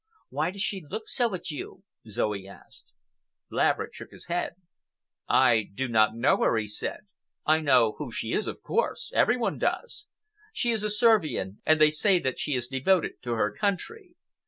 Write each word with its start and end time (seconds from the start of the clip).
"Why 0.29 0.49
does 0.49 0.63
she 0.63 0.83
look 0.83 1.07
so 1.07 1.31
at 1.35 1.51
you?" 1.51 1.83
Zoe 2.09 2.47
asked. 2.47 2.91
Laverick 3.51 3.93
shook 3.93 4.09
his 4.09 4.25
head. 4.25 4.55
"I 5.29 5.67
do 5.75 5.87
not 5.87 6.15
know 6.15 6.37
her," 6.37 6.57
he 6.57 6.67
said. 6.67 7.01
"I 7.45 7.59
know 7.59 7.91
who 7.99 8.11
she 8.11 8.33
is, 8.33 8.47
of 8.47 8.63
course,—every 8.63 9.37
one 9.37 9.59
does. 9.59 10.07
She 10.53 10.71
is 10.71 10.83
a 10.83 10.89
Servian, 10.89 11.61
and 11.67 11.79
they 11.79 11.91
say 11.91 12.17
that 12.17 12.39
she 12.39 12.55
is 12.55 12.67
devoted 12.67 13.21
to 13.21 13.33
her 13.33 13.55
country. 13.55 14.15